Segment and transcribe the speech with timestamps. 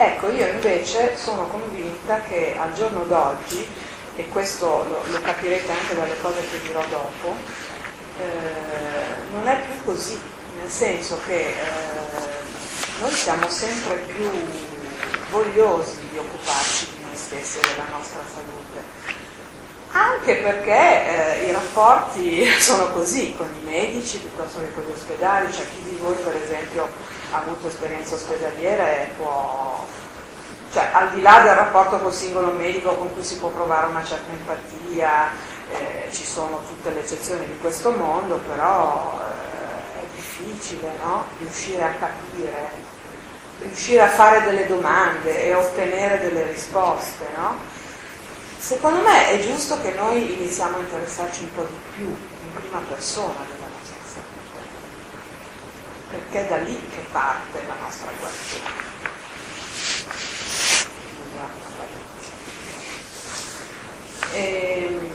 [0.00, 3.66] Ecco, io invece sono convinta che al giorno d'oggi,
[4.14, 7.34] e questo lo, lo capirete anche dalle cose che dirò dopo,
[8.20, 10.16] eh, non è più così,
[10.60, 11.54] nel senso che eh,
[13.00, 14.30] noi siamo sempre più
[15.30, 19.16] vogliosi di occuparci di noi stessi e della nostra salute.
[19.90, 25.52] Anche perché eh, i rapporti sono così con i medici piuttosto che con gli ospedali,
[25.52, 26.88] cioè chi di voi per esempio
[27.30, 29.77] ha avuto esperienza ospedaliera e può,
[30.72, 34.04] cioè al di là del rapporto col singolo medico con cui si può provare una
[34.04, 35.30] certa empatia,
[35.70, 41.24] eh, ci sono tutte le eccezioni di questo mondo, però eh, è difficile no?
[41.38, 42.70] riuscire a capire,
[43.60, 47.26] riuscire a fare delle domande e ottenere delle risposte.
[47.36, 47.56] No?
[48.58, 52.80] Secondo me è giusto che noi iniziamo a interessarci un po' di più in prima
[52.88, 54.68] persona della nostra salute,
[56.10, 59.17] perché è da lì che parte la nostra guarigione.
[64.32, 65.10] E, ehm,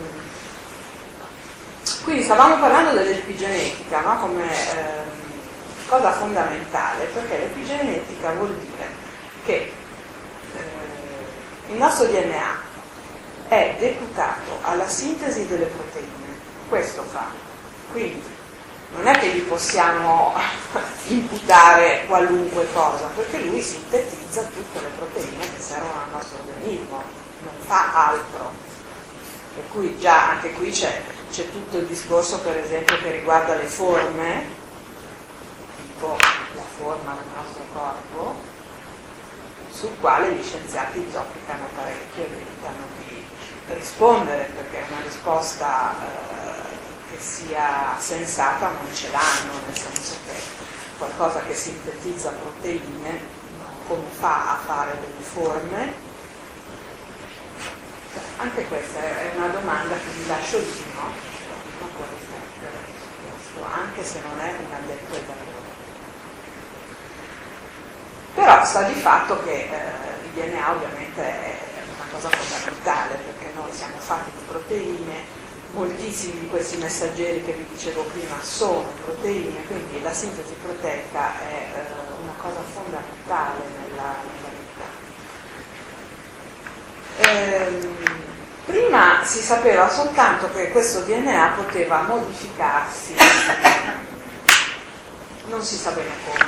[2.03, 4.19] quindi stavamo parlando dell'epigenetica no?
[4.19, 5.03] come eh,
[5.87, 8.87] cosa fondamentale, perché l'epigenetica vuol dire
[9.45, 9.71] che
[10.55, 12.61] eh, il nostro DNA
[13.47, 17.27] è deputato alla sintesi delle proteine, questo fa.
[17.91, 18.23] Quindi
[18.95, 20.33] non è che gli possiamo
[21.07, 27.03] imputare qualunque cosa, perché lui sintetizza tutte le proteine che servono al nostro organismo,
[27.43, 28.71] non fa altro.
[29.55, 31.01] Per cui già anche qui c'è,
[31.31, 34.45] c'è tutto il discorso per esempio che riguarda le forme,
[35.77, 38.35] tipo la forma del nostro corpo,
[39.71, 43.25] sul quale gli scienziati zoppicano parecchio e evitano di
[43.73, 50.33] rispondere perché una risposta eh, che sia sensata non ce l'hanno, nel senso che
[50.97, 53.41] qualcosa che sintetizza proteine
[53.87, 56.11] come fa a fare delle forme?
[58.43, 61.13] Anche questa è una domanda che vi lascio lì, no?
[63.73, 65.71] Anche se non è un addetto ai lavori.
[68.33, 71.57] Però sta di fatto che eh, il DNA ovviamente è
[71.95, 75.23] una cosa fondamentale perché noi siamo fatti di proteine,
[75.71, 81.71] moltissimi di questi messaggeri che vi dicevo prima sono proteine, quindi la sintesi proteica è
[81.75, 85.01] eh, una cosa fondamentale nella, nella vita.
[87.29, 88.31] Ehm,
[88.73, 93.13] prima si sapeva soltanto che questo DNA poteva modificarsi,
[95.45, 96.45] non si sa bene come.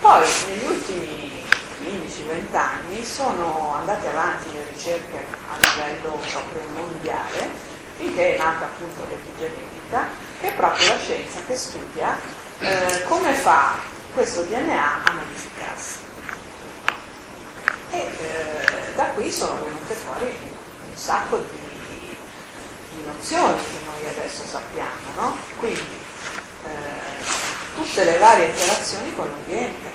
[0.00, 1.44] Poi negli ultimi
[1.82, 7.48] 15-20 anni sono andate avanti le ricerche a livello proprio mondiale
[7.96, 10.08] finché è nata appunto l'epigenetica
[10.40, 12.18] che è proprio la scienza che studia
[12.58, 13.76] eh, come fa
[14.12, 15.98] questo DNA a modificarsi.
[17.92, 20.60] E eh, da qui sono venute fuori
[20.92, 22.16] un sacco di,
[22.90, 25.36] di nozioni che noi adesso sappiamo, no?
[25.56, 25.80] Quindi
[26.64, 27.24] eh,
[27.74, 29.90] tutte le varie interazioni con l'ambiente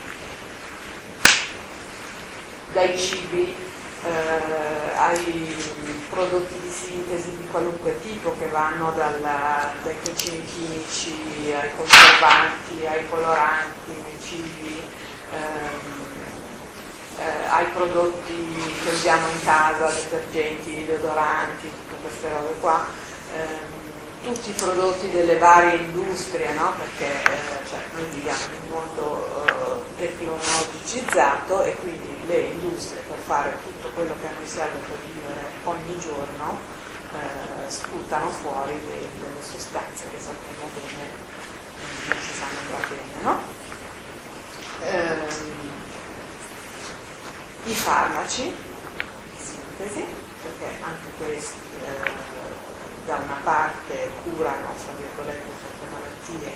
[2.74, 3.56] dai cibi
[4.04, 5.56] eh, ai
[6.10, 13.08] prodotti di sintesi di qualunque tipo che vanno dalla, dai cucini chimici ai conservanti, ai
[13.10, 14.82] coloranti nei cibi,
[15.32, 16.07] ehm,
[17.18, 22.86] eh, ai prodotti che usiamo in casa, detergenti, deodoranti, tutte queste robe qua.
[23.36, 23.76] Ehm,
[24.24, 26.74] tutti i prodotti delle varie industrie, no?
[26.78, 33.18] perché eh, cioè, noi viviamo in un mondo eh, tecnologicizzato e quindi le industrie per
[33.26, 36.60] fare tutto quello che a noi serve per vivere ogni giorno
[37.14, 41.28] eh, sputano fuori delle, delle sostanze che sappiamo bene
[42.08, 43.22] non ci sanno bene.
[43.22, 43.56] No?
[47.68, 48.56] I farmaci,
[49.76, 50.06] perché
[50.80, 52.12] anche questi eh,
[53.06, 56.56] da una parte curano fra virgolette certe malattie,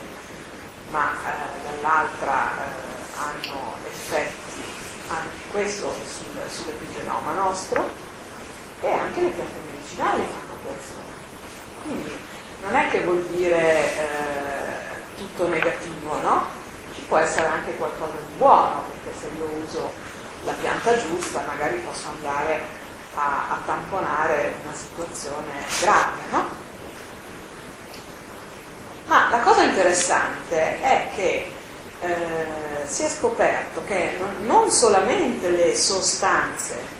[0.89, 4.63] ma eh, dall'altra eh, hanno effetti
[5.09, 7.89] anche questo sul, sull'epigenoma nostro
[8.79, 10.95] e anche le piante medicinali fanno questo.
[11.83, 12.17] Quindi
[12.61, 16.45] non è che vuol dire eh, tutto negativo, no?
[16.93, 19.91] Ci può essere anche qualcosa di buono, perché se io uso
[20.43, 22.61] la pianta giusta magari posso andare
[23.15, 25.51] a, a tamponare una situazione
[25.81, 26.49] grave, no?
[29.05, 31.51] Ma la cosa interessante è che
[31.99, 36.99] eh, si è scoperto che non, non solamente le sostanze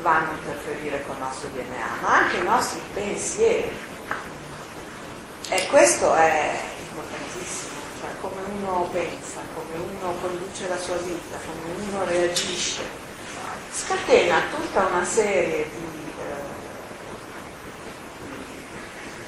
[0.00, 3.70] vanno a interferire con il nostro DNA, ma anche i nostri pensieri.
[5.48, 6.58] E questo è
[6.88, 12.82] importantissimo, cioè come un uno pensa, come uno conduce la sua vita, come uno reagisce,
[13.70, 16.22] scatena tutta una serie di eh,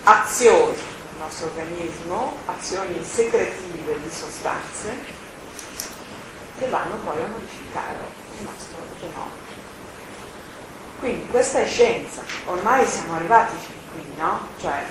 [0.04, 4.96] azioni nel nostro organismo, azioni secretive di sostanze,
[6.58, 7.98] che vanno poi a modificare
[8.38, 9.42] il nostro genoma.
[11.00, 14.48] Quindi questa è scienza, ormai siamo arrivati fin qui, no?
[14.58, 14.84] Cioè,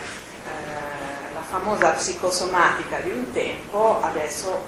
[1.53, 4.65] famosa psicosomatica di un tempo adesso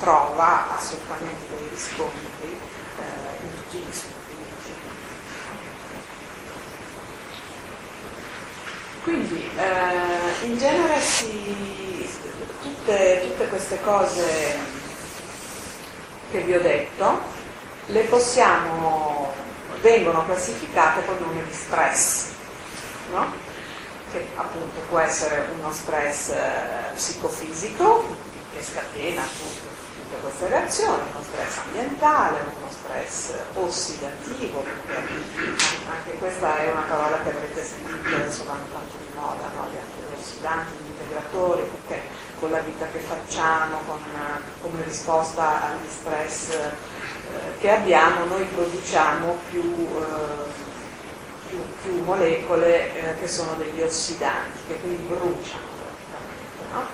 [0.00, 2.58] trova assolutamente dei riscontri
[2.98, 4.14] eh, in tutti gli studi.
[9.02, 12.08] Quindi eh, in genere si,
[12.62, 14.56] tutte, tutte queste cose
[16.30, 17.20] che vi ho detto
[17.86, 19.34] le possiamo
[19.82, 22.30] vengono classificate con nome di stress,
[23.10, 23.51] no?
[24.12, 28.04] Che appunto può essere uno stress eh, psicofisico
[28.52, 34.96] che scatena appunto tutte queste reazioni, uno stress ambientale, uno stress ossidativo, perché
[35.88, 39.68] anche questa è una parola che avrete sentito, adesso vanno tanto di moda, no?
[39.70, 42.02] gli antiossidanti, gli integratori, perché
[42.38, 44.00] con la vita che facciamo, con,
[44.60, 50.61] come risposta agli stress eh, che abbiamo, noi produciamo più, eh,
[51.52, 55.70] più, più molecole eh, che sono degli ossidanti, che quindi bruciano.
[56.72, 56.86] No?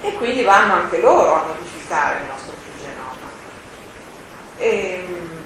[0.00, 3.30] E quindi vanno anche loro a modificare il nostro genoma.
[4.56, 5.44] E, ehm,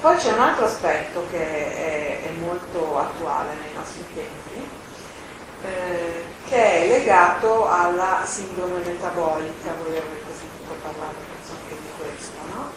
[0.00, 4.68] poi c'è un altro aspetto che è, è molto attuale nei nostri tempi,
[5.62, 11.14] eh, che è legato alla sindrome metabolica, voi avrete sentito parlare
[11.48, 12.70] anche di questo, no?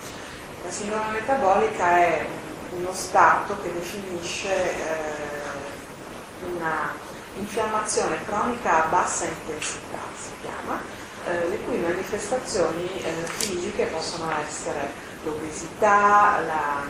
[0.64, 2.26] La sindrome metabolica è
[2.78, 6.94] uno stato che definisce eh, una
[7.38, 10.82] infiammazione cronica a bassa intensità, si chiama,
[11.28, 14.92] eh, le cui manifestazioni eh, fisiche possono essere
[15.24, 16.84] l'obesità, la,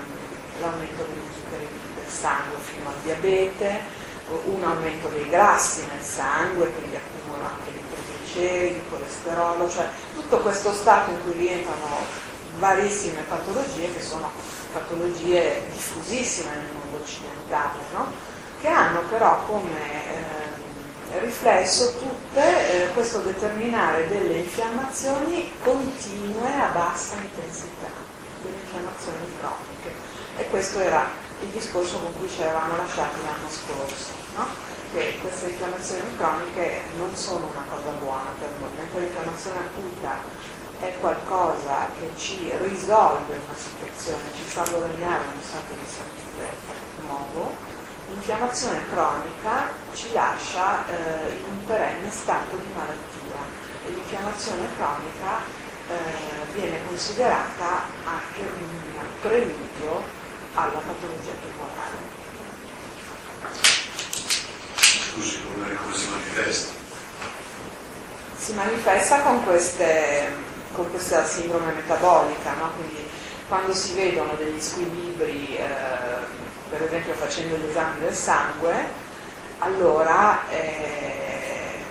[0.60, 4.04] l'aumento degli zuccheri del sangue fino al diabete,
[4.46, 7.72] un aumento dei grassi nel sangue, quindi accumulo anche
[8.36, 12.24] trigliceridi, colesterolo, cioè tutto questo stato in cui rientrano
[12.58, 14.32] varissime patologie che sono
[14.72, 18.12] patologie diffusissime nel mondo occidentale, no?
[18.60, 19.80] che hanno però come
[21.12, 27.88] eh, riflesso tutte eh, questo determinare delle infiammazioni continue a bassa intensità,
[28.42, 30.14] delle infiammazioni croniche.
[30.38, 31.08] E questo era
[31.42, 34.48] il discorso con cui ci eravamo lasciati l'anno scorso, no?
[34.94, 40.20] che queste infiammazioni croniche non sono una cosa buona per noi, mentre l'infiammazione acuta
[40.80, 46.58] è qualcosa che ci risolve una situazione, ci fa guadagnare uno stato di salute
[47.06, 47.56] nuovo,
[48.10, 55.40] l'infiammazione cronica ci lascia eh, in un perenne stato di malattia e l'infiammazione cronica
[55.88, 60.04] eh, viene considerata anche un preludio
[60.54, 62.14] alla patologia tumorale.
[65.12, 66.74] Scusi, come, come si manifesta?
[68.38, 72.72] Si manifesta con queste con questa sindrome metabolica, no?
[72.76, 73.08] quindi
[73.48, 75.64] quando si vedono degli squilibri, eh,
[76.70, 78.74] per esempio facendo gli esami del sangue,
[79.60, 81.84] allora eh,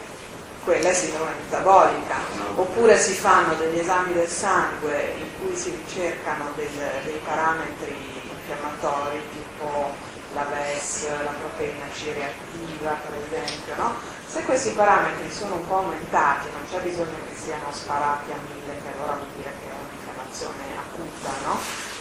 [0.64, 2.16] quella è sindrome metabolica,
[2.54, 6.68] oppure si fanno degli esami del sangue in cui si ricercano del,
[7.04, 7.96] dei parametri
[8.30, 13.94] infiammatori tipo la VES, la proteina C reattiva per esempio, no?
[14.34, 18.80] Se questi parametri sono un po' aumentati, non c'è bisogno che siano sparati a mille,
[18.82, 21.58] che allora vuol dire che è un'infiammazione acuta, no?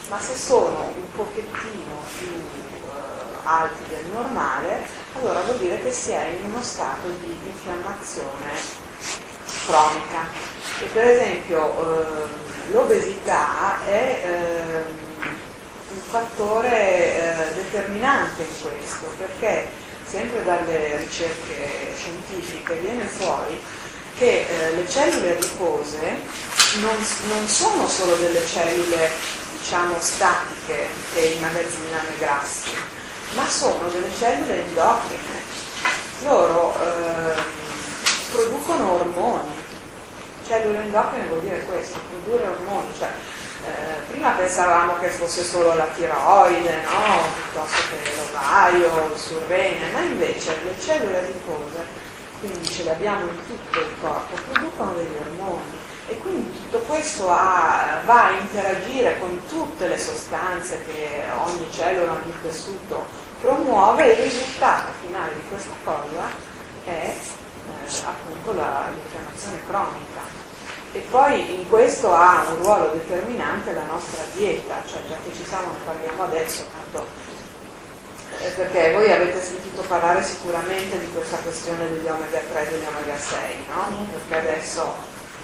[0.09, 4.81] Ma se sono un pochettino più eh, alti del normale,
[5.15, 8.49] allora vuol dire che si è in uno stato di infiammazione
[9.67, 10.25] cronica.
[10.81, 12.27] E per esempio eh,
[12.71, 14.83] l'obesità è eh,
[15.93, 19.82] un fattore eh, determinante in questo, perché
[20.13, 23.59] sempre dalle ricerche scientifiche viene fuori
[24.15, 26.19] che eh, le cellule ripose
[26.81, 26.95] non,
[27.29, 29.09] non, sono solo delle cellule
[29.57, 32.69] diciamo statiche che immagazzinano i grassi,
[33.33, 35.41] ma sono delle cellule endocrine.
[36.21, 37.41] Loro eh,
[38.31, 39.61] producono ormoni.
[40.45, 43.09] Cellule endocrine vuol dire questo, produrre ormoni, cioè
[43.65, 47.21] eh, prima pensavamo che fosse solo la tiroide, no?
[47.33, 51.85] piuttosto che l'ovaio, il surrene, ma invece le cellule ripose,
[52.39, 55.81] quindi ce le abbiamo in tutto il corpo, producono degli ormoni.
[56.07, 62.11] E quindi tutto questo ha, va a interagire con tutte le sostanze che ogni cellula,
[62.11, 63.05] ogni tessuto
[63.39, 64.03] promuove.
[64.03, 66.29] E il risultato finale di questa cosa
[66.83, 70.12] è eh, appunto la, l'infiammazione cronica
[70.95, 75.43] E poi in questo ha un ruolo determinante la nostra dieta, cioè già che ci
[75.43, 77.07] siamo, ne parliamo adesso, tanto,
[78.37, 82.85] eh, perché voi avete sentito parlare sicuramente di questa questione degli omega 3 e degli
[82.85, 84.07] omega 6, no?
[84.11, 84.93] Perché adesso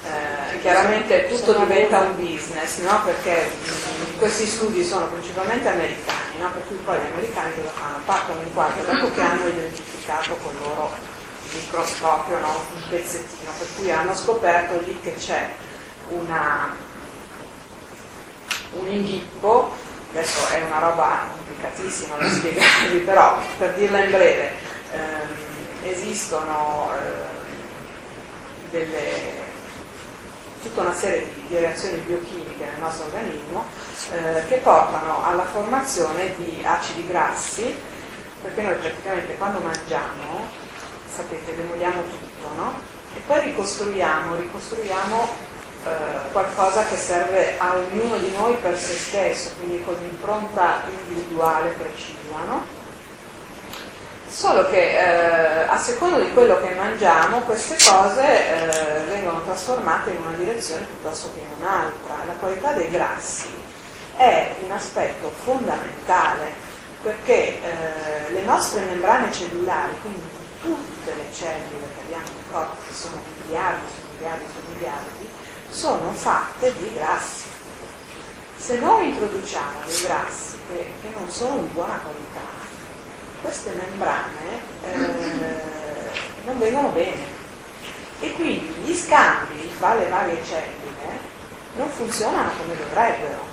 [0.05, 3.01] eh, chiaramente tutto diventa un business, no?
[3.03, 6.51] Perché mh, questi studi sono principalmente americani, no?
[6.51, 7.97] Per cui poi gli americani cosa fanno?
[8.05, 11.08] Partono in quattro dopo che hanno identificato con loro
[11.53, 12.61] microscopio, no?
[12.73, 15.49] un pezzettino, per cui hanno scoperto lì che c'è
[16.09, 16.75] una,
[18.73, 19.71] un inghippo,
[20.11, 24.51] adesso è una roba complicatissima da spiegarvi, però per dirla in breve,
[24.91, 25.27] ehm,
[25.83, 27.37] esistono eh,
[28.71, 29.47] delle,
[30.61, 33.65] tutta una serie di, di, reazioni biochimiche nel nostro organismo
[34.11, 37.75] eh, che portano alla formazione di acidi grassi,
[38.41, 40.67] perché noi praticamente quando mangiamo
[41.13, 42.73] sapete, demoliamo tutto, no?
[43.15, 45.27] E poi ricostruiamo, ricostruiamo
[45.85, 51.69] eh, qualcosa che serve a ognuno di noi per se stesso, quindi con un'impronta individuale
[51.69, 52.77] precisa, no?
[54.27, 60.17] Solo che eh, a seconda di quello che mangiamo, queste cose eh, vengono trasformate in
[60.21, 62.15] una direzione piuttosto che in un'altra.
[62.27, 63.47] La qualità dei grassi
[64.15, 66.53] è un aspetto fondamentale
[67.01, 72.93] perché eh, le nostre membrane cellulari, quindi tutte le cellule che abbiamo nel corpo, che
[72.93, 75.29] sono miliardi su miliardi su miliardi,
[75.69, 77.47] sono fatte di grassi.
[78.57, 82.67] Se noi introduciamo dei grassi che, che non sono di buona qualità,
[83.41, 84.97] queste membrane eh,
[86.45, 87.37] non vengono bene.
[88.19, 91.19] E quindi gli scambi fra le varie cellule
[91.75, 93.47] non funzionano come dovrebbero.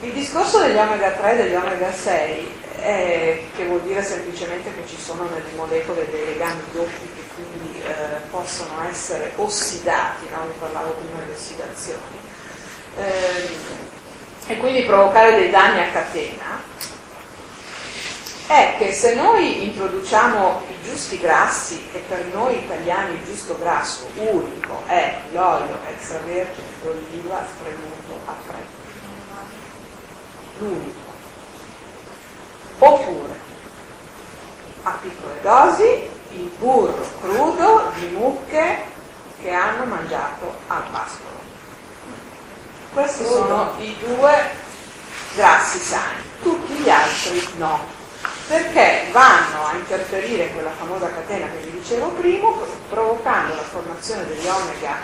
[0.00, 4.86] Il discorso degli omega 3 e degli omega 6 eh, che vuol dire semplicemente che
[4.86, 10.46] ci sono nelle molecole dei legami doppi che quindi eh, possono essere ossidati, no?
[10.46, 12.18] vi parlavo prima di ossidazioni,
[12.96, 13.56] eh,
[14.46, 16.62] e quindi provocare dei danni a catena,
[18.46, 24.08] è che se noi introduciamo i giusti grassi, e per noi italiani il giusto grasso
[24.14, 28.76] unico è l'olio extravergine d'oliva spremuto a freddo,
[30.58, 31.07] l'unico
[32.78, 33.38] oppure
[34.82, 38.84] a piccole dosi il burro crudo di mucche
[39.40, 41.36] che hanno mangiato al pascolo.
[42.92, 44.50] Questi sono i due
[45.34, 47.80] grassi sani, tutti gli altri no,
[48.48, 52.50] perché vanno a interferire in quella famosa catena che vi dicevo prima,
[52.88, 54.96] provocando la formazione degli omega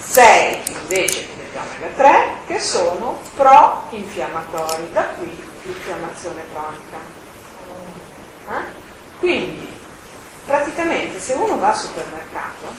[0.00, 6.98] 6 invece che degli omega 3, che sono pro-infiammatori, da qui l'infiammazione cronica.
[8.48, 8.84] Eh?
[9.18, 9.68] Quindi,
[10.46, 12.74] praticamente, se uno va al supermercato,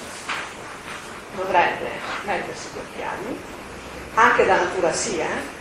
[1.35, 1.91] dovrebbe
[2.23, 3.39] mettersi gli occhiali,
[4.13, 5.55] anche da natura sì, eh?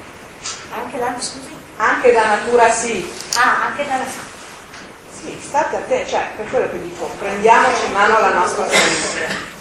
[0.72, 1.54] Anche da, scusi?
[1.76, 3.12] Anche da natura sì.
[3.34, 4.24] Ah, anche da natura
[5.12, 5.38] sì.
[5.42, 9.54] state a te, cioè, per quello che dico, prendiamoci in mano la nostra salute.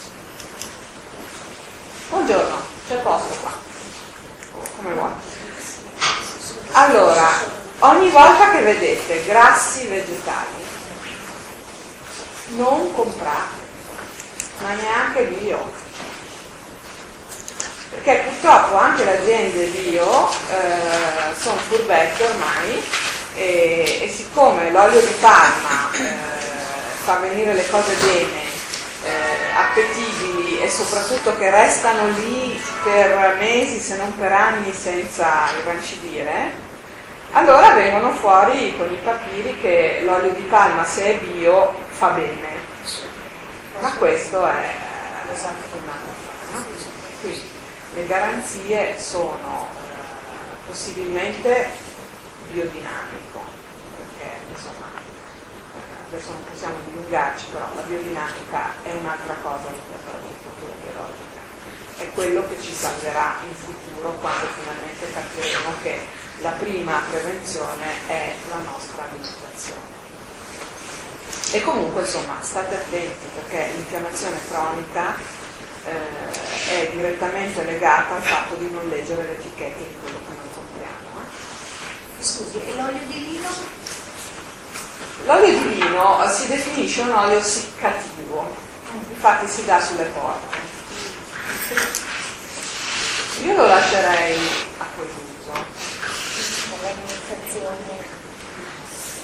[2.09, 2.55] Buongiorno,
[2.87, 3.51] c'è posto qua.
[4.77, 5.11] Come vuoi.
[6.71, 7.54] Allora,
[7.89, 10.63] ogni volta che vedete grassi vegetali,
[12.55, 13.63] non comprate,
[14.61, 15.83] ma neanche bio.
[17.89, 22.83] Perché purtroppo anche le aziende bio eh, sono furbette ormai
[23.35, 28.43] e, e, siccome l'olio di palma eh, fa venire le cose bene,
[29.03, 36.64] eh, appetibili e soprattutto che restano lì per mesi se non per anni senza irrancidire,
[37.35, 42.63] allora vengono fuori con i papiri che l'olio di palma se è bio fa bene.
[43.81, 44.73] Ma questo è?
[47.19, 47.51] Quindi
[47.93, 51.69] le garanzie sono eh, possibilmente
[52.51, 53.43] biodinamico,
[53.97, 54.91] perché insomma
[56.07, 61.43] adesso non possiamo dilungarci, però la biodinamica è un'altra cosa rispetto all'agricoltura biologica.
[61.97, 68.33] È quello che ci salverà in futuro quando finalmente capiremo che la prima prevenzione è
[68.49, 69.93] la nostra alimentazione.
[71.51, 75.15] E comunque insomma state attenti perché l'infiammazione cronica
[75.85, 80.49] eh, è direttamente legata al fatto di non leggere le etichette di quello che noi
[80.53, 81.21] compriamo.
[81.21, 82.23] Eh.
[82.23, 83.49] Scusi, e l'olio di lino?
[85.25, 88.55] L'olio di lino si definisce un olio siccativo,
[89.09, 90.57] infatti si dà sulle porte.
[93.43, 94.39] Io lo lascerei
[94.77, 95.34] a quell'uso l'amministrazione.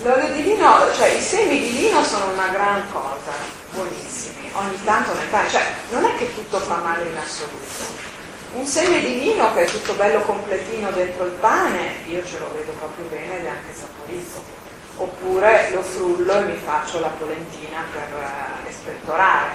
[0.03, 3.31] L'olio di lino, cioè i semi di lino sono una gran cosa,
[3.69, 8.09] buonissimi, ogni tanto ne fai, cioè non è che tutto fa male in assoluto.
[8.53, 12.51] Un seme di lino che è tutto bello completino dentro il pane, io ce lo
[12.51, 14.43] vedo proprio bene ed è anche saporito.
[14.97, 19.49] Oppure lo frullo e mi faccio la polentina per uh, espettorare.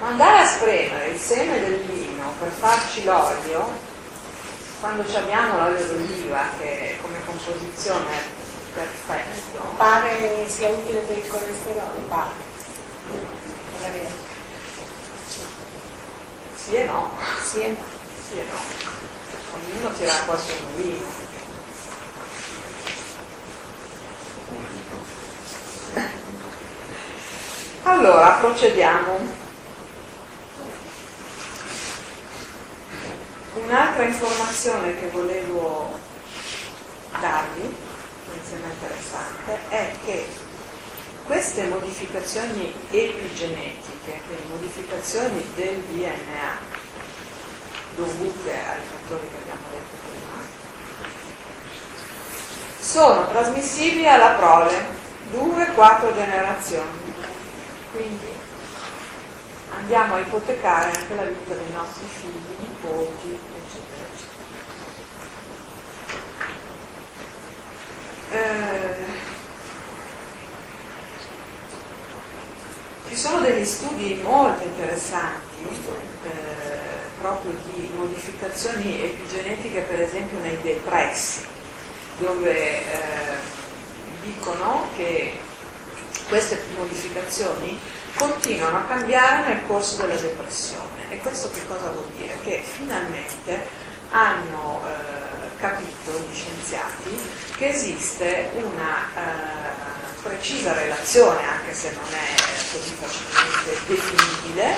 [0.00, 3.70] Ma andare a spremere il seme del lino per farci l'olio,
[4.80, 9.62] quando abbiamo l'olio d'oliva che come composizione è perfetto.
[9.76, 12.30] Pare sia utile per il colesterolo, pare.
[13.08, 14.14] Non è vero.
[16.56, 17.10] Sì e no.
[17.42, 17.84] Sì e no.
[18.28, 18.58] Sì e no.
[19.54, 21.26] Ognuno tira qua su vino.
[27.82, 29.46] Allora, procediamo.
[33.54, 35.98] Un'altra informazione che volevo
[37.20, 37.76] darvi,
[38.48, 40.26] insieme interessante, è che
[41.26, 46.76] queste modificazioni epigenetiche, quindi modificazioni del DNA,
[47.96, 50.42] dovute ai fattori che abbiamo detto prima,
[52.80, 54.86] sono trasmissibili alla prole,
[55.30, 57.16] due, quattro generazioni.
[57.92, 58.32] Quindi
[59.76, 63.38] andiamo a ipotecare anche la vita dei nostri figli, nipoti,
[68.30, 68.94] Eh,
[73.08, 75.64] ci sono degli studi molto interessanti
[76.24, 76.28] eh,
[77.20, 81.46] proprio di modificazioni epigenetiche, per esempio nei depressi,
[82.18, 83.36] dove eh,
[84.22, 85.38] dicono che
[86.28, 87.80] queste modificazioni
[88.14, 91.08] continuano a cambiare nel corso della depressione.
[91.08, 92.36] E questo che cosa vuol dire?
[92.42, 93.66] Che finalmente
[94.10, 95.07] hanno eh,
[95.58, 102.34] capito gli scienziati che esiste una eh, precisa relazione, anche se non è
[102.72, 104.74] così facilmente definibile,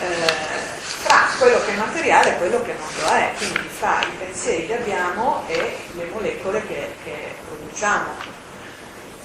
[0.00, 4.16] eh, fra quello che è materiale e quello che non lo è, quindi fra i
[4.18, 8.36] pensieri che abbiamo e le molecole che, che produciamo.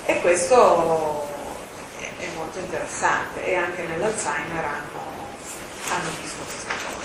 [0.06, 1.28] E questo
[2.18, 5.28] è molto interessante e anche nell'Alzheimer hanno,
[5.90, 7.04] hanno visto questa cosa.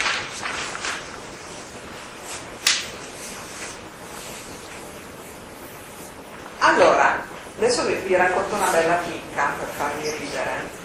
[6.69, 7.25] Allora,
[7.57, 10.77] adesso vi, vi racconto una bella chicca per farvi ridere.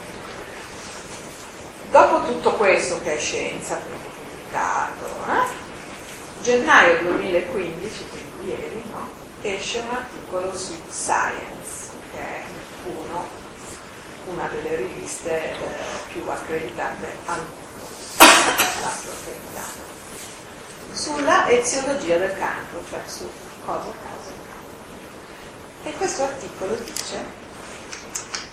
[1.92, 6.42] Dopo tutto questo che è scienza, pubblicato, eh?
[6.42, 9.10] gennaio 2015, quindi ieri, no?
[9.42, 12.44] esce un articolo su Science, che è
[12.86, 13.42] uno
[14.26, 15.58] una delle riviste eh,
[16.14, 17.86] più accreditate al mondo,
[20.94, 23.30] sulla eziologia del cancro, cioè su
[23.66, 24.43] cosa causa.
[25.86, 27.26] E questo articolo dice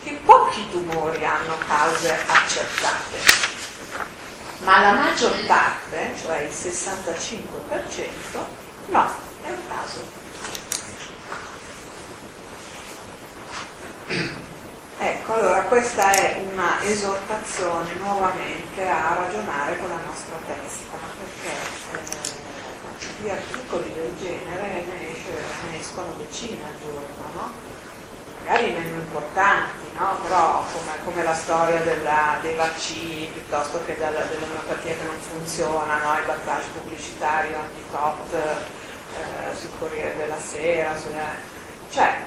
[0.03, 3.19] che pochi tumori hanno cause accertate,
[4.59, 8.39] ma la maggior parte, cioè il 65%,
[8.87, 10.19] no, è un caso.
[14.99, 22.20] Ecco, allora questa è una esortazione nuovamente a ragionare con la nostra testa, perché eh,
[23.21, 25.33] di articoli del genere ne, esce,
[25.71, 27.53] ne escono decine al giorno, no?
[28.41, 30.17] magari meno importanti, no?
[30.23, 35.99] però come, come, la storia della, dei vaccini piuttosto che della, dell'omeopatia che non funziona,
[35.99, 36.19] no?
[36.19, 41.29] i battage pubblicitari anti-tot eh, sul Corriere della Sera, sulla...
[41.91, 42.25] cioè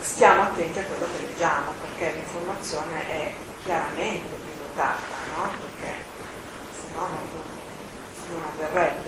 [0.00, 5.50] stiamo attenti a quello che leggiamo, perché l'informazione è chiaramente pilotata, no?
[5.60, 5.94] perché
[6.72, 7.28] se no non,
[8.30, 9.03] non avverrebbe.